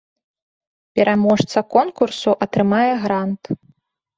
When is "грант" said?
3.05-3.43